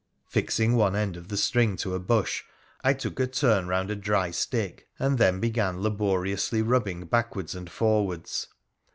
[0.25, 2.43] Fixing one end of the string to a bush,
[2.83, 7.69] I took a turn round a dry stick, and then began laboriously rubbing backwards and
[7.69, 8.47] forwards.